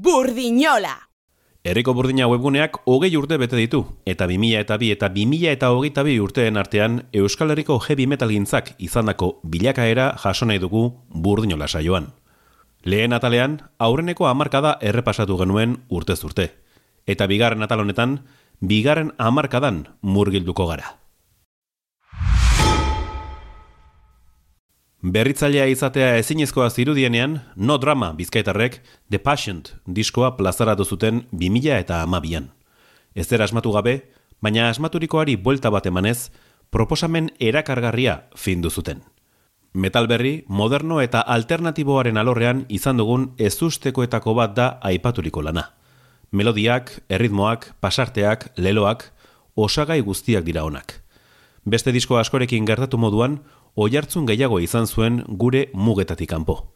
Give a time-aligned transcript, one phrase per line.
[0.00, 0.94] Burdinola!
[1.60, 6.04] Herriko burdina webguneak hogei urte bete ditu, eta 2000 eta bi eta 2000 eta hogeita
[6.06, 10.86] bi urteen artean Euskal Herriko heavy metal gintzak izandako bilakaera jaso nahi dugu
[11.26, 12.06] burdinola saioan.
[12.82, 16.48] Lehen atalean, aurreneko hamarkada errepasatu genuen urtez urte.
[17.04, 18.22] Eta bigarren atal honetan,
[18.60, 20.99] bigarren hamarkadan murgilduko gara.
[25.00, 32.50] Berritzailea izatea ezinezkoa zirudienean, no drama bizkaitarrek The Patient diskoa plazaratu zuten 2000 eta amabian.
[33.14, 34.12] Ez asmatu gabe,
[34.42, 36.30] baina asmaturikoari buelta bat emanez,
[36.70, 39.00] proposamen erakargarria findu zuten.
[39.72, 45.70] Metal berri, moderno eta alternatiboaren alorrean izan dugun ezustekoetako bat da aipaturiko lana.
[46.30, 49.12] Melodiak, erritmoak, pasarteak, leloak,
[49.56, 51.00] osagai guztiak dira honak.
[51.64, 53.40] Beste disko askorekin gertatu moduan,
[53.76, 56.72] oihartzun gehiago izan zuen gure mugetatik kanpo.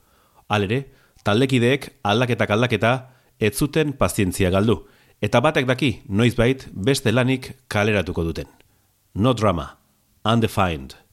[0.48, 0.84] Halere,
[1.24, 2.92] taldekideek aldaketak aldaketa
[3.40, 4.84] ez zuten pazientzia galdu
[5.24, 8.46] eta batek daki noizbait beste lanik kaleratuko duten.
[9.14, 9.76] No drama,
[10.24, 11.03] undefined.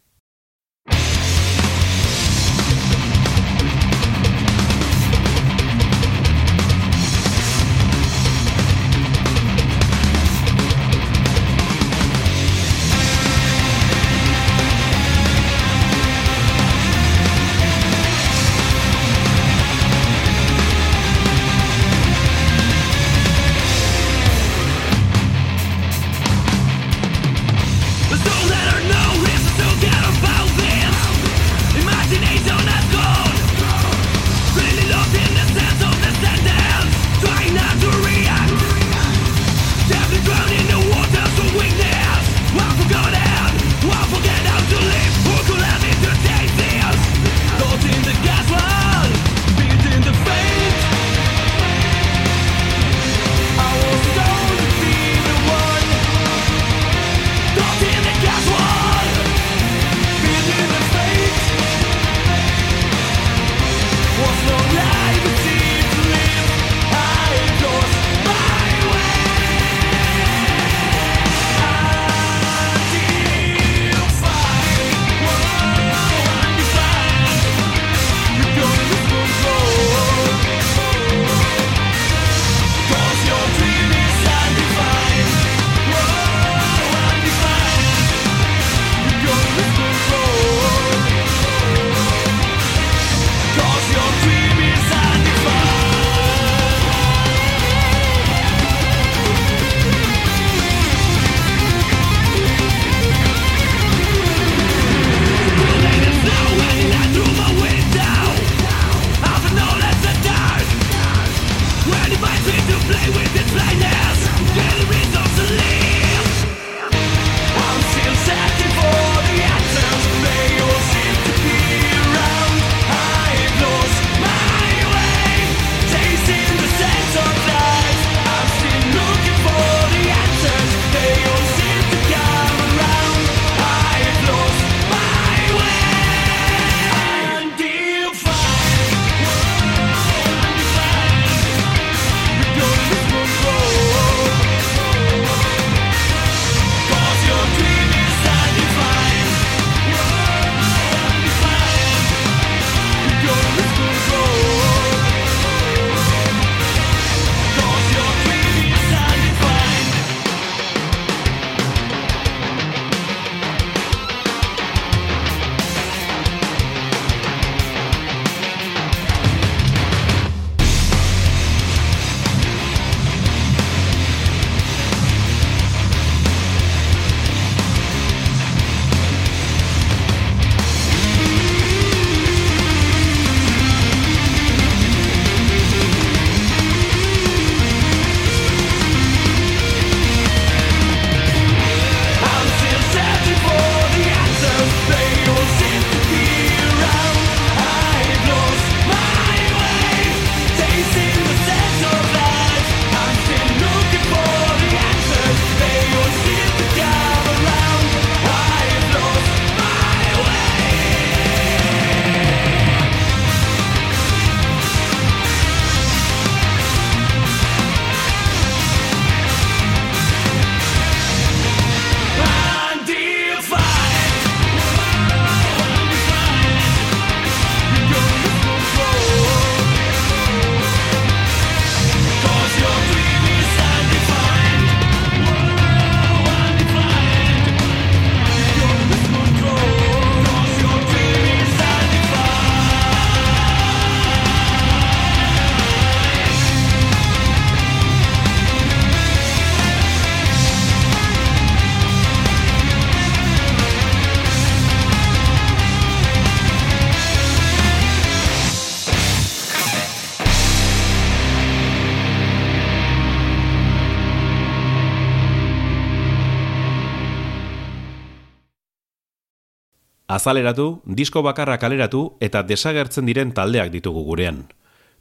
[270.11, 274.41] Azaleratu, disko bakarra kaleratu eta desagertzen diren taldeak ditugu gurean.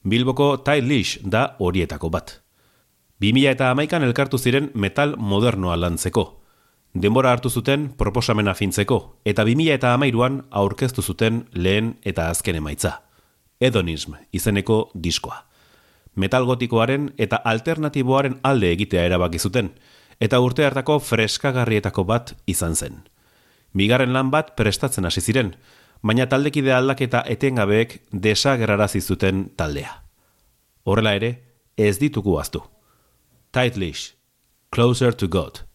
[0.07, 2.41] Bilboko Leash da horietako bat.
[3.21, 6.41] 2000 eta amaikan elkartu ziren metal modernoa lantzeko.
[6.95, 13.03] Denbora hartu zuten proposamena fintzeko, eta 2000 eta amairuan aurkeztu zuten lehen eta azken emaitza.
[13.61, 15.45] Edonism izeneko diskoa.
[16.15, 19.75] Metal gotikoaren eta alternatiboaren alde egitea erabaki zuten,
[20.21, 23.10] eta urte hartako freskagarrietako bat izan zen.
[23.77, 25.55] Bigarren lan bat prestatzen hasi ziren,
[26.03, 29.93] baina taldekide aldaketa etengabeek desagerrarazi zuten taldea.
[30.85, 31.33] Horrela ere,
[31.77, 32.63] ez ditugu aztu.
[33.53, 34.15] Tight leash,
[34.75, 35.70] closer to God.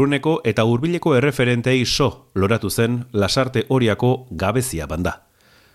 [0.00, 5.26] Uruneko eta hurbileko erreferentei so loratu zen lasarte horiako gabezia banda.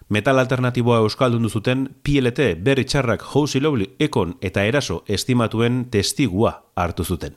[0.10, 7.06] Metal alternatiboa euskaldun duzuten PLT berri txarrak Housi Lovely ekon eta eraso estimatuen testigua hartu
[7.06, 7.36] zuten.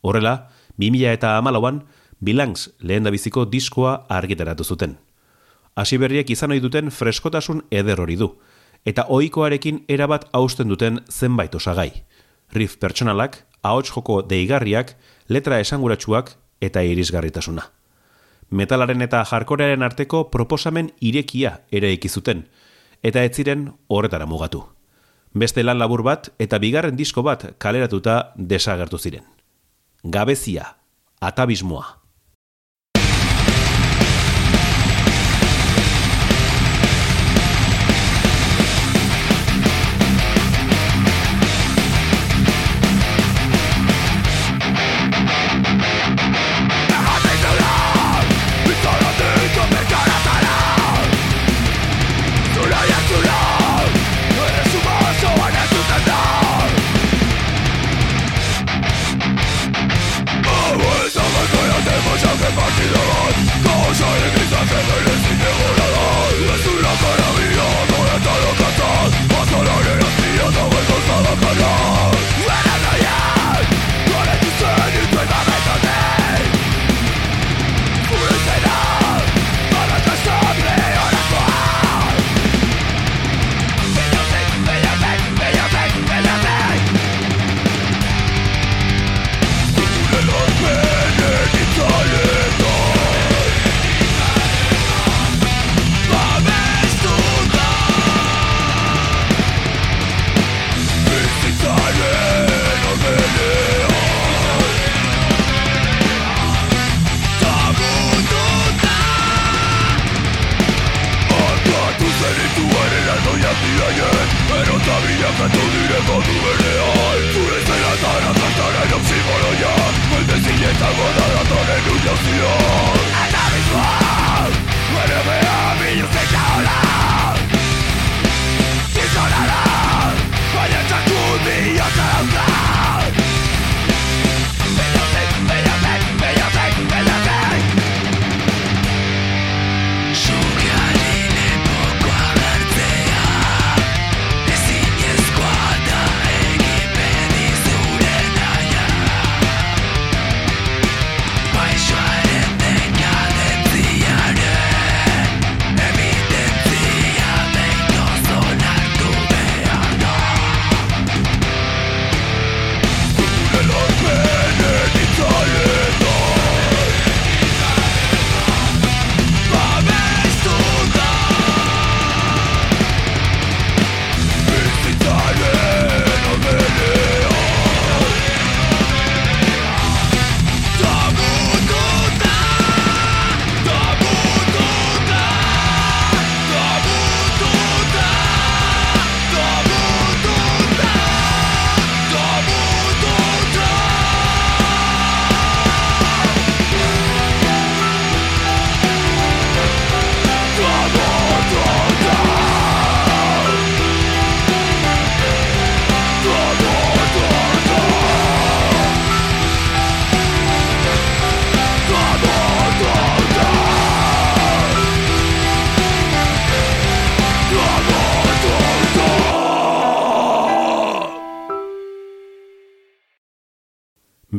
[0.00, 1.82] Horrela, 2000 eta amalauan,
[2.24, 4.96] Bilangs lehen biziko diskoa argitaratu zuten.
[5.76, 8.30] Hasi berriek izan ohi duten freskotasun eder hori du,
[8.86, 11.90] eta ohikoarekin erabat hausten duten zenbait osagai.
[12.52, 14.96] Riff pertsonalak, ahots joko deigarriak,
[15.28, 17.70] letra esanguratsuak eta irisgarritasuna.
[18.50, 22.44] Metalaren eta jarkorearen arteko proposamen irekia ere ikizuten,
[23.02, 24.64] eta ez ziren horretara mugatu.
[25.34, 29.24] Beste lan labur bat eta bigarren disko bat kaleratuta desagertu ziren.
[30.04, 30.76] Gabezia,
[31.20, 32.03] atabismoa.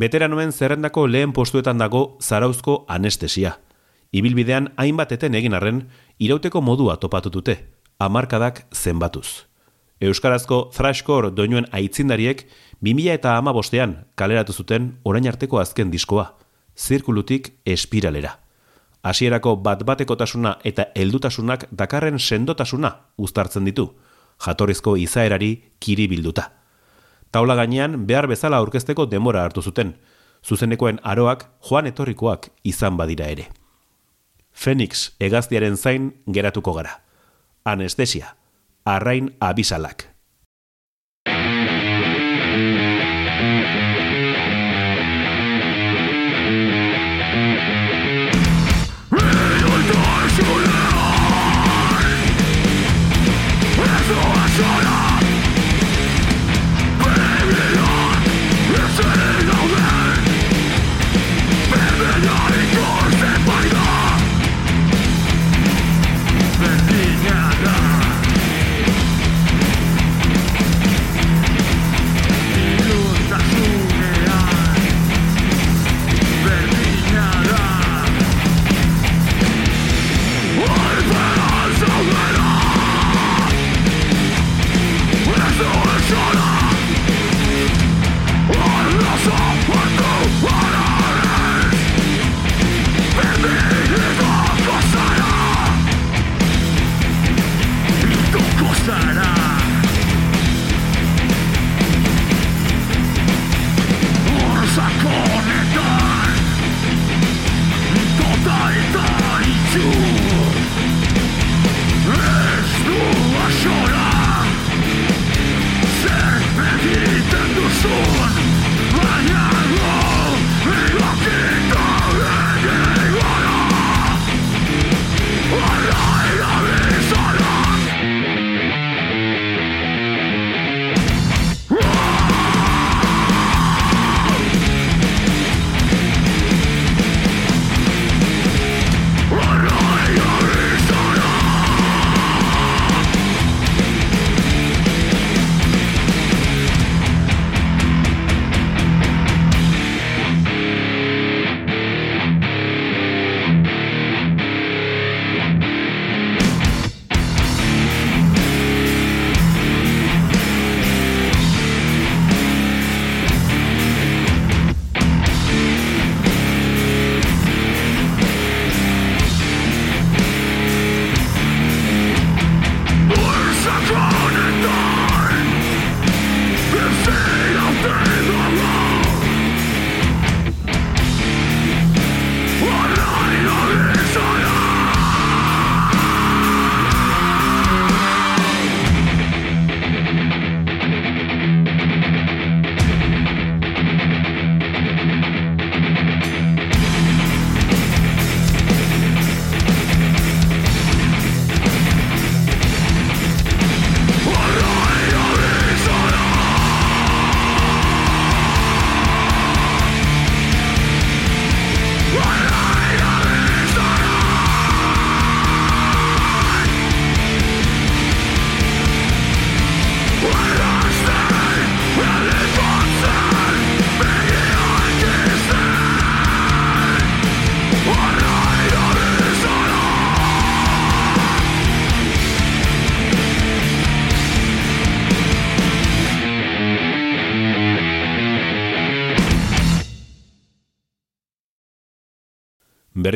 [0.00, 3.54] Veteranoen zerrendako lehen postuetan dago zarauzko anestesia.
[4.12, 5.86] Ibilbidean hainbat eten egin arren,
[6.20, 7.54] irauteko modua topatu dute,
[7.98, 9.46] amarkadak zenbatuz.
[10.00, 12.44] Euskarazko thrashcore doinuen aitzindariek
[12.84, 16.26] 2000 eta ama bostean kaleratu zuten orain arteko azken diskoa,
[16.76, 18.34] zirkulutik espiralera.
[19.02, 23.88] Hasierako bat batekotasuna eta heldutasunak dakarren sendotasuna uztartzen ditu,
[24.44, 26.50] jatorrizko izaerari kiri bilduta
[27.36, 29.90] taula gainean behar bezala aurkezteko demora hartu zuten,
[30.40, 33.50] zuzenekoen aroak joan etorrikoak izan badira ere.
[34.56, 36.96] Fenix egaztiaren zain geratuko gara.
[37.64, 38.32] Anestesia,
[38.88, 40.08] arrain abisalak.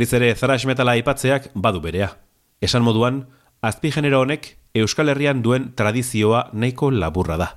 [0.00, 2.06] Berriz ere thrash metala aipatzeak badu berea.
[2.64, 3.18] Esan moduan,
[3.60, 7.48] azpi genero honek Euskal Herrian duen tradizioa nahiko laburra da.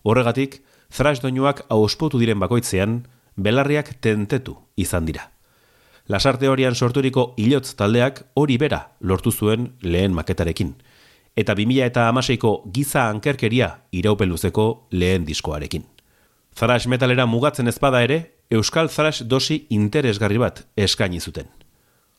[0.00, 3.02] Horregatik, thrash doinuak auspotu diren bakoitzean,
[3.36, 5.26] belarriak tentetu izan dira.
[6.08, 10.72] Lasarte horian sorturiko hilotz taldeak hori bera lortu zuen lehen maketarekin.
[11.36, 15.84] Eta 2000 eta amaseiko giza ankerkeria iraupeluzeko lehen diskoarekin.
[16.56, 21.59] Thrash metalera mugatzen ezpada ere, Euskal Thrash dosi interesgarri bat eskaini zuten.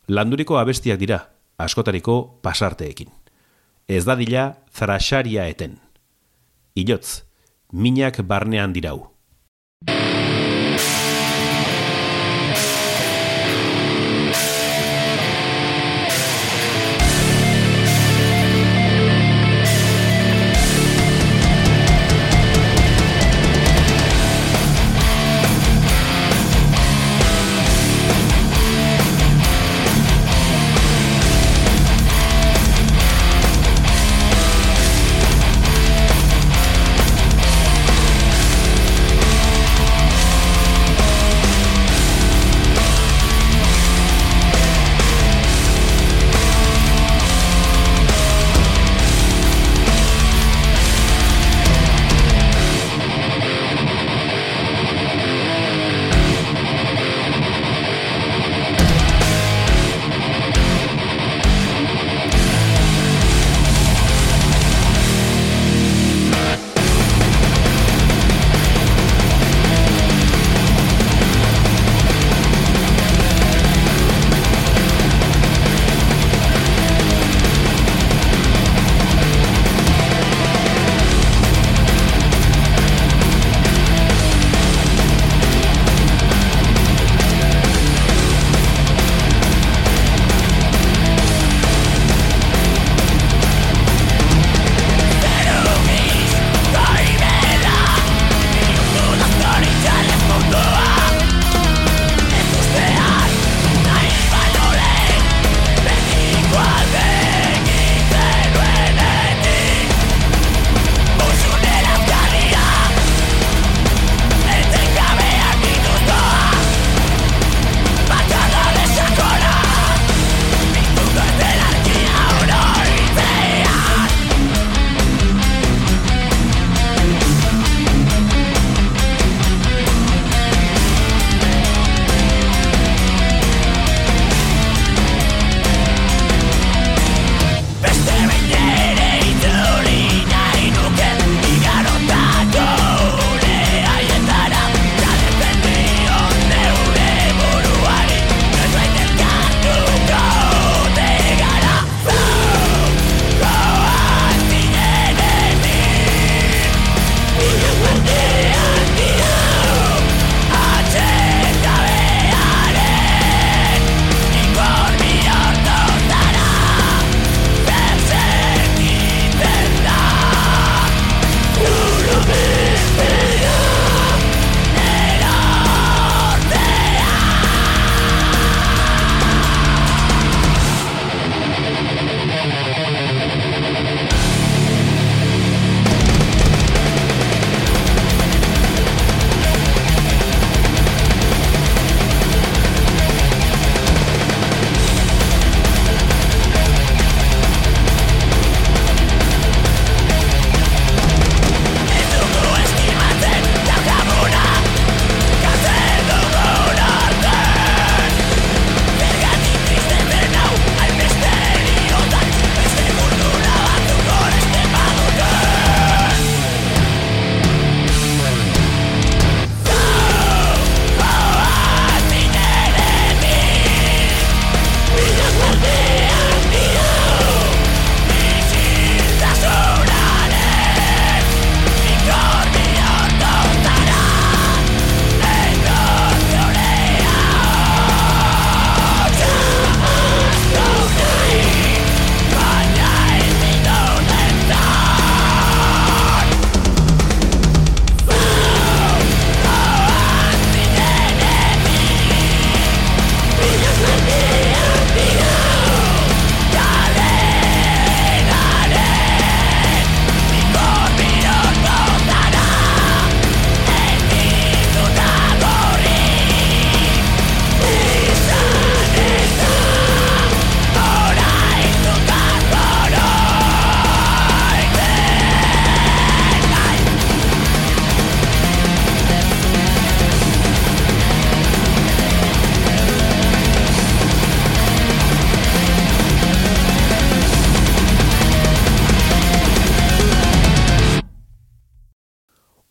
[0.09, 1.19] Landuriko abestiak dira,
[1.61, 3.09] askotariko pasarteekin.
[3.87, 5.77] Ez dadila thrasharia eten.
[6.75, 7.23] Ilotz,
[7.71, 9.11] minak barnean dirau.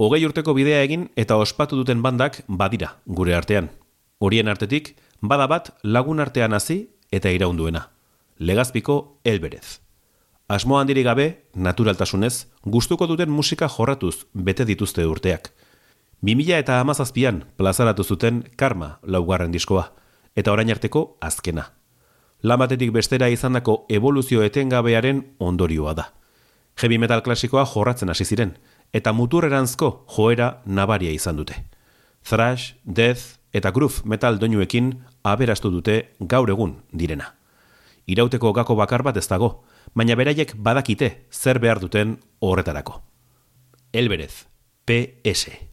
[0.00, 3.66] Hogei urteko bidea egin eta ospatu duten bandak badira gure artean.
[4.16, 6.76] Horien artetik, bada bat lagun artean hasi
[7.12, 7.82] eta iraunduena.
[8.38, 9.82] Legazpiko Elberez.
[10.48, 15.52] Asmo handiri gabe, naturaltasunez, gustuko duten musika jorratuz bete dituzte urteak.
[16.24, 19.92] 2000 eta amazazpian plazaratu zuten Karma laugarren diskoa,
[20.34, 21.74] eta orain arteko azkena.
[22.42, 26.10] Lamatetik bestera izandako evoluzio etengabearen ondorioa da.
[26.80, 28.56] Heavy metal klasikoa jorratzen hasi ziren,
[28.92, 31.64] eta muturreranzko joera nabaria izan dute.
[32.22, 34.92] Thrash, Death eta Groove metal doinuekin
[35.24, 37.34] aberastu dute gaur egun direna.
[38.06, 39.62] Irauteko gako bakar bat ez dago,
[39.94, 43.02] baina beraiek badakite zer behar duten horretarako.
[43.92, 44.46] Elberez,
[44.86, 45.69] PS.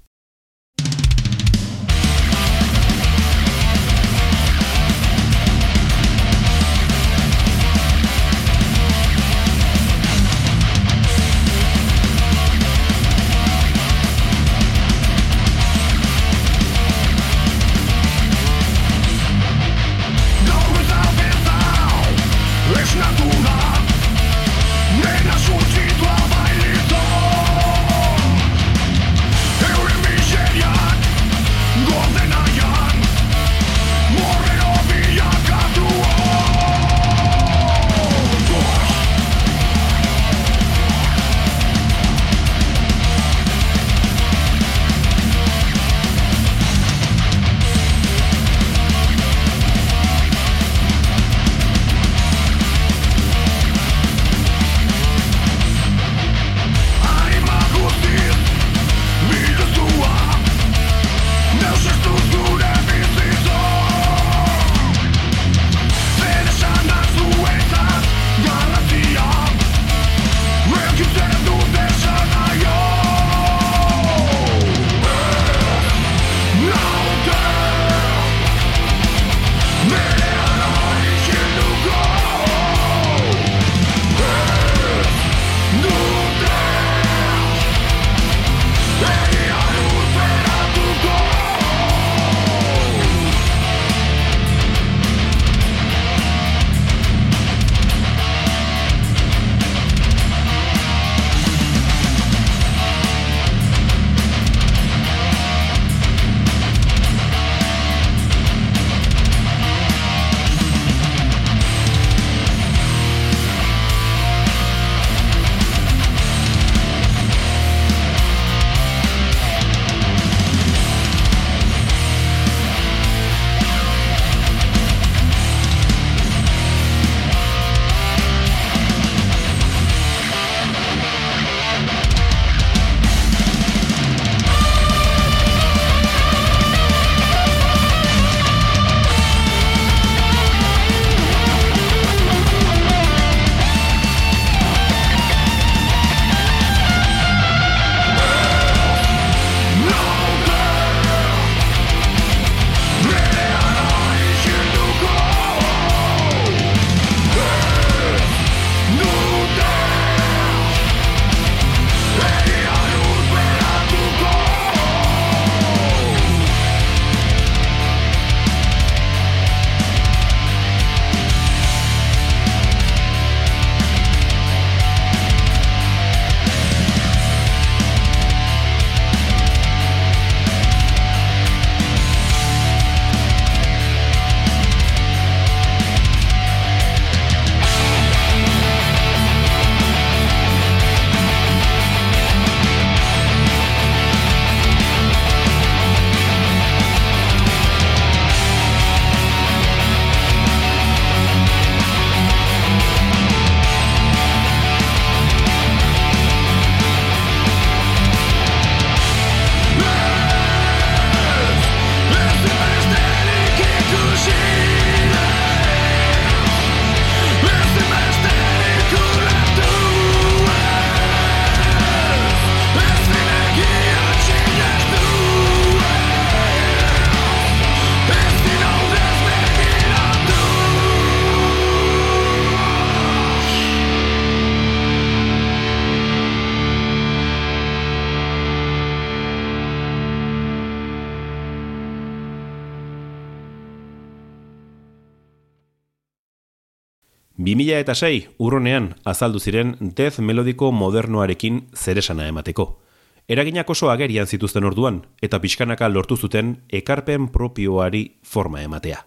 [247.59, 252.79] Eta sei urronean azaldu ziren death melodiko modernoarekin zeresana emateko.
[253.27, 259.05] Eraginak oso agerian zituzten orduan, eta pixkanaka lortu zuten ekarpen propioari forma ematea.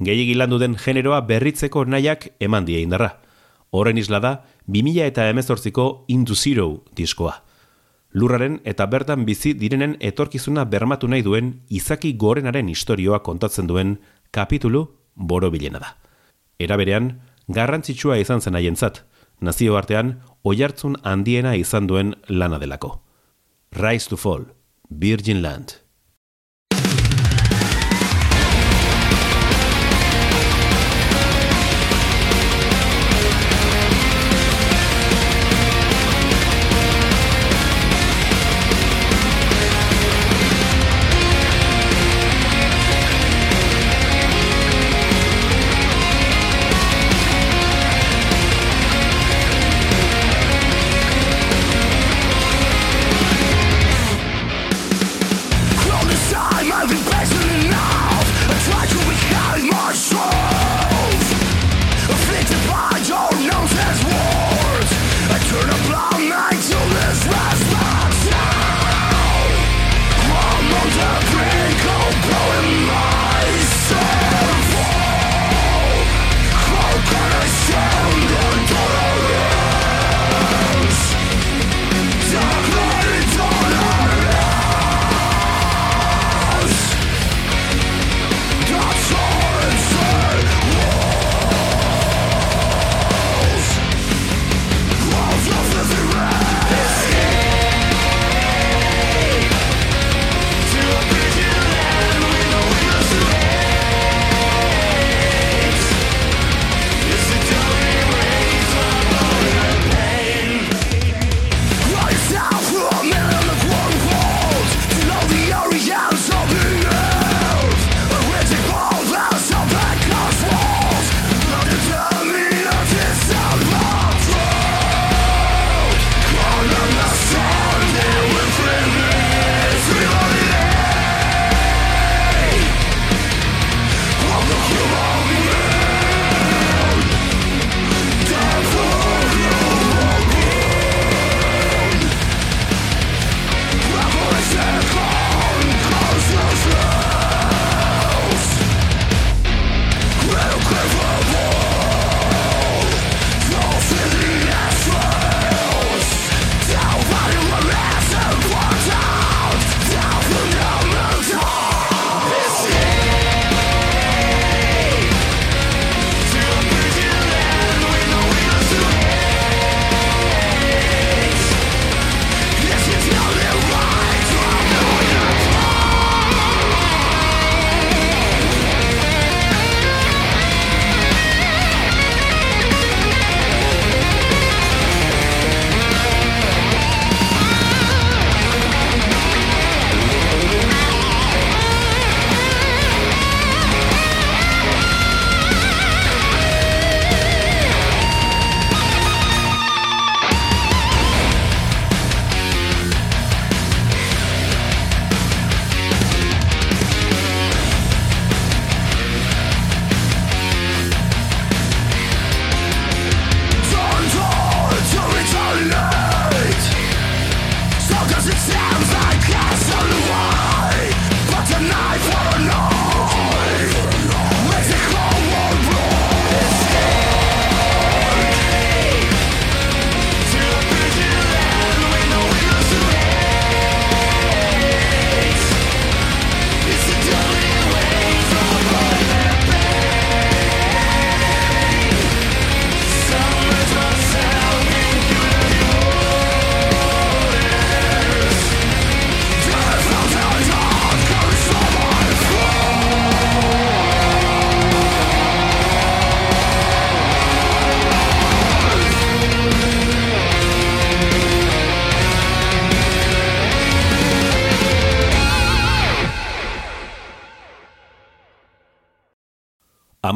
[0.00, 3.20] Gehiegi landu den generoa berritzeko nahiak eman die indarra.
[3.70, 7.44] Horren isla da, 2000 eta emezortziko Into Zero diskoa.
[8.12, 14.88] Lurraren eta bertan bizi direnen etorkizuna bermatu nahi duen izaki gorenaren historioa kontatzen duen kapitulu
[15.14, 15.96] borobilena da.
[16.58, 17.20] Era berean,
[17.56, 19.02] garrantzitsua izan zen haientzat,
[19.40, 22.98] nazio artean oihartzun handiena izan duen lana delako.
[23.72, 24.46] Rise to Fall,
[24.90, 25.78] Virgin Land.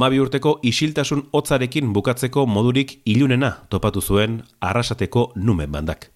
[0.04, 6.10] Amabi urteko isiltasun hotzarekin bukatzeko modurik ilunena topatu zuen arrasateko numen bandak.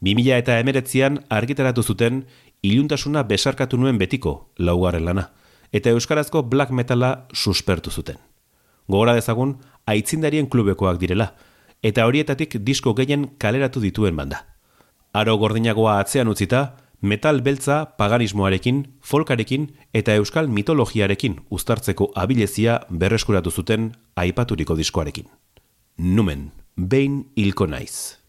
[0.00, 2.22] 2000 eta emeretzian argitaratu zuten
[2.62, 5.26] iluntasuna besarkatu nuen betiko laugarren lana,
[5.70, 8.16] eta euskarazko black metala suspertu zuten.
[8.88, 11.34] Gogora dezagun, aitzindarien klubekoak direla,
[11.82, 14.46] eta horietatik disko gehien kaleratu dituen banda.
[15.12, 16.70] Aro gordinagoa atzean utzita,
[17.00, 25.26] metal beltza paganismoarekin, folkarekin eta euskal mitologiarekin uztartzeko abilezia berreskuratu zuten aipaturiko diskoarekin.
[25.98, 28.25] Numen, behin hilko naiz.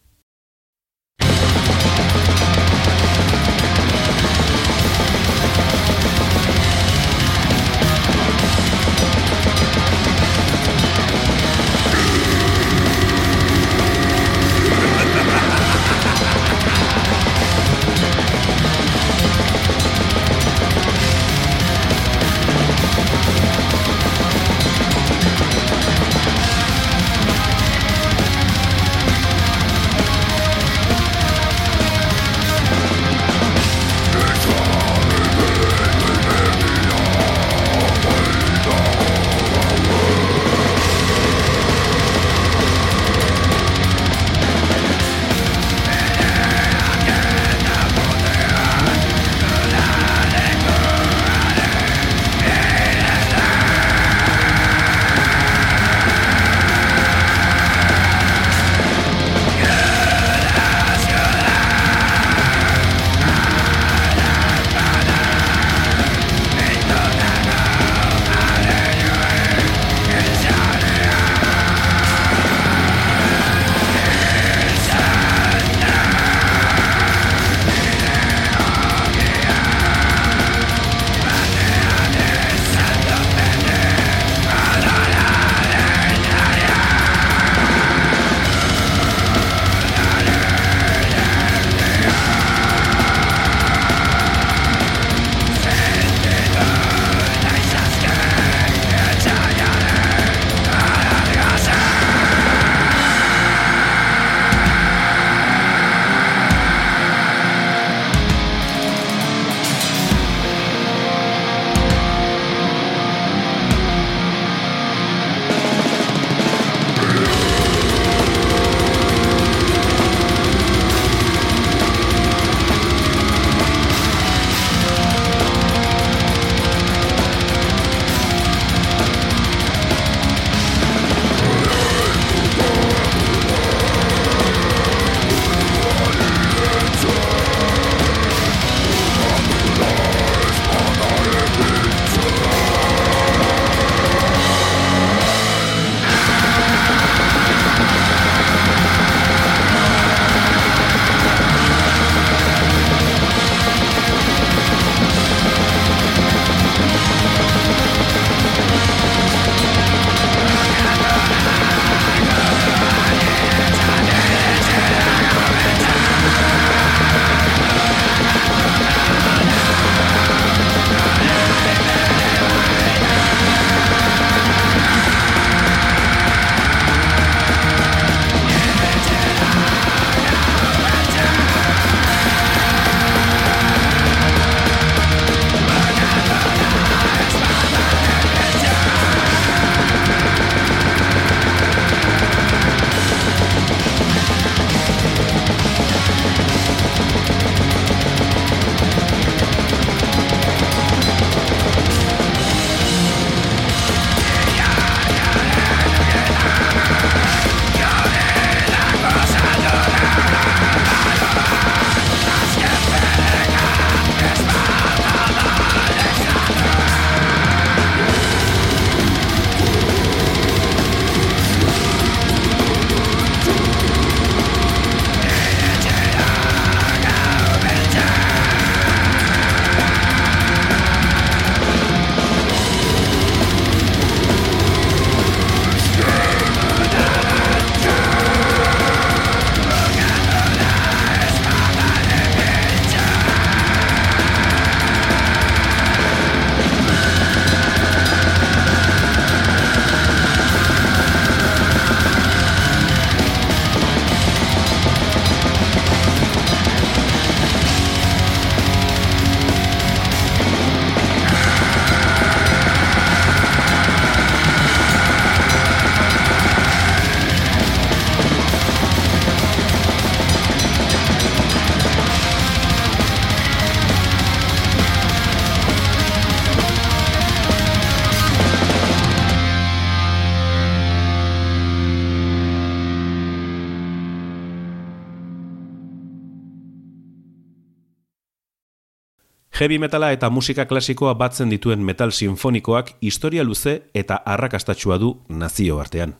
[289.58, 295.80] Heavy metala eta musika klasikoa batzen dituen metal sinfonikoak historia luze eta arrakastatxua du nazio
[295.82, 296.12] artean.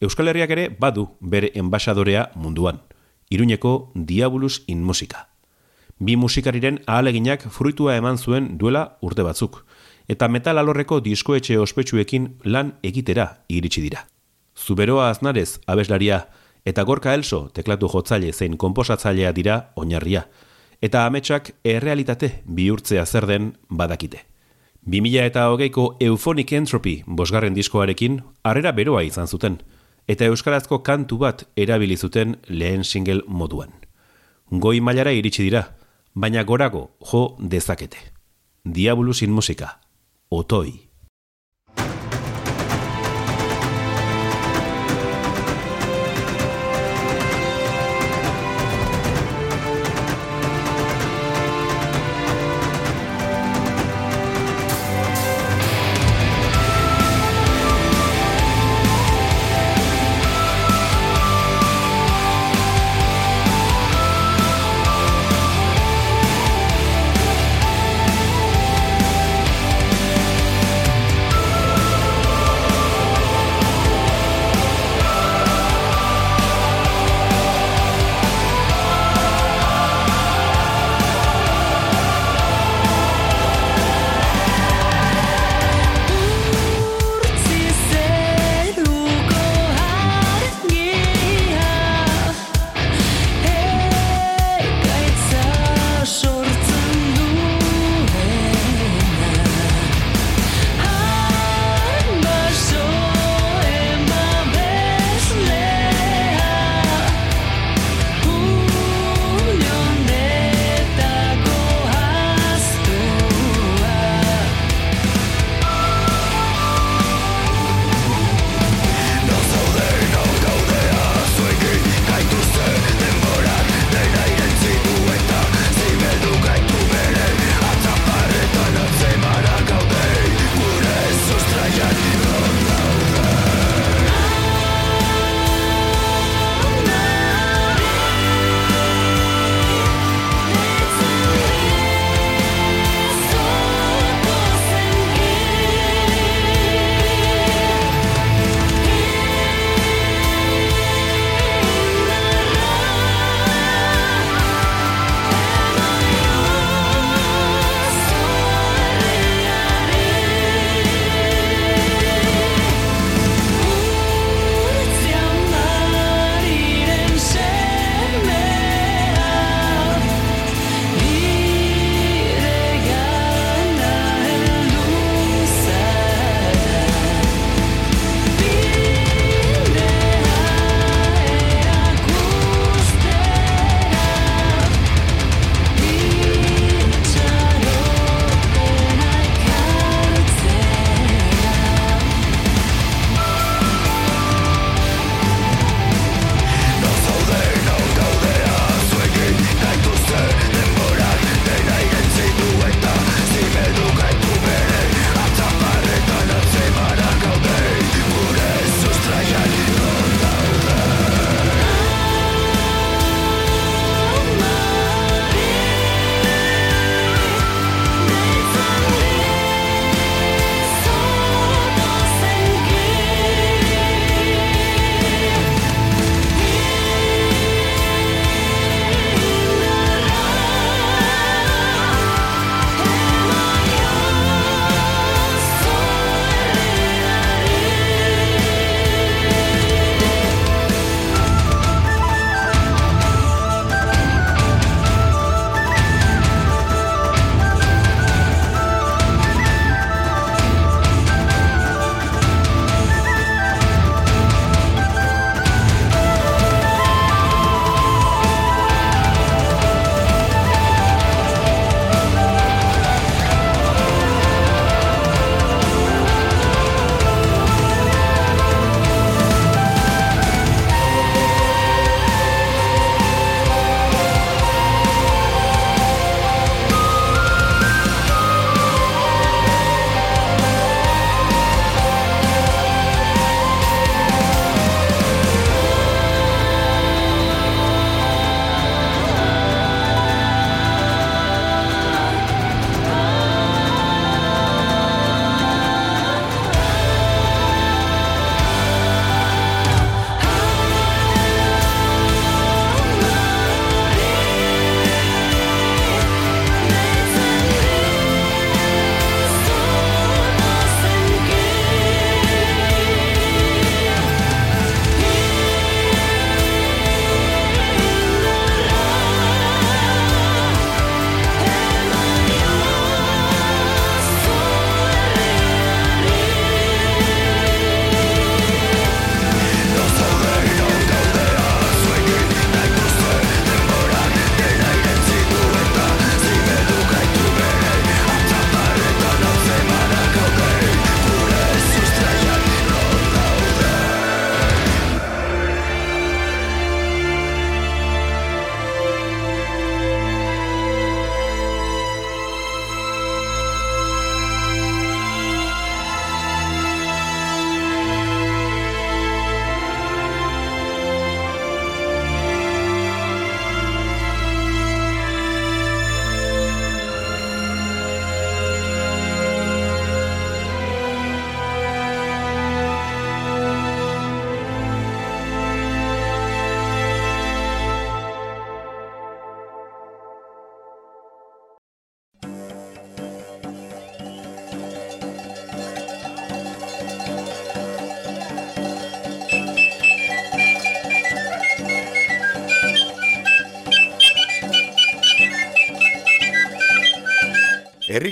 [0.00, 2.82] Euskal Herriak ere badu bere enbasadorea munduan.
[3.30, 5.28] Iruñeko Diabolus in Musika.
[5.98, 9.64] Bi musikariren ahaleginak fruitua eman zuen duela urte batzuk,
[10.06, 14.04] eta metal alorreko diskoetxe ospetsuekin lan egitera iritsi dira.
[14.52, 16.26] Zuberoa aznarez abeslaria
[16.66, 20.26] eta gorka elso teklatu jotzaile zein komposatzailea dira oinarria,
[20.82, 24.24] eta ametsak errealitate bihurtzea zer den badakite.
[24.86, 29.58] 2000 eta hogeiko Euphonic Entropy bosgarren diskoarekin harrera beroa izan zuten,
[30.06, 33.72] eta euskarazko kantu bat erabili zuten lehen single moduan.
[34.50, 35.64] Goi mailara iritsi dira,
[36.14, 37.98] baina gorago jo dezakete.
[38.64, 39.80] Diabolus in musika.
[40.30, 40.85] Otoi.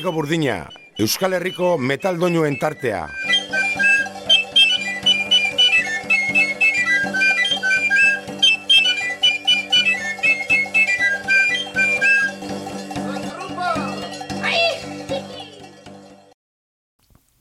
[0.04, 0.54] Herriko burdina,
[1.00, 3.06] Euskal Herriko metaldoinuen tartea.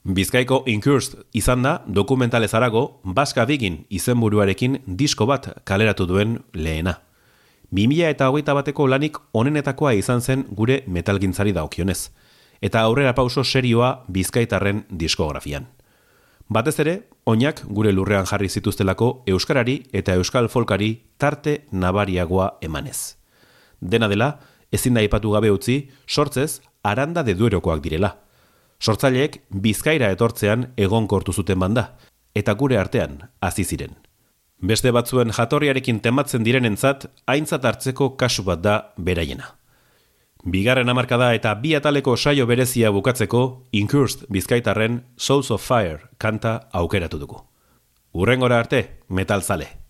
[0.05, 7.01] Bizkaiko Incursed izan da dokumentalez arago Baska Bigin izenburuarekin disko bat kaleratu duen lehena.
[7.75, 12.13] 2000 eta hogeita bateko lanik onenetakoa izan zen gure metalgintzari daokionez,
[12.63, 15.67] eta aurrera pauso serioa bizkaitarren diskografian.
[16.47, 16.95] Batez ere,
[17.27, 23.17] oinak gure lurrean jarri zituztelako Euskarari eta Euskal Folkari tarte nabariagoa emanez.
[23.79, 24.37] Dena dela,
[24.71, 28.17] ezin da ipatu gabe utzi, sortzez, aranda de duerokoak direla–
[28.83, 31.85] Sortzaileek bizkaira etortzean egonkortu zuten banda,
[32.35, 33.93] eta gure artean hasi ziren.
[34.59, 39.53] Beste batzuen jatorriarekin tematzen direnentzat aintzat hartzeko kasu bat da beraiena.
[40.43, 47.19] Bigarren hamarkada eta bi ataleko saio berezia bukatzeko Incursed Bizkaitarren Souls of Fire kanta aukeratu
[47.21, 47.39] dugu.
[48.11, 49.82] Urrengora arte, metalzale.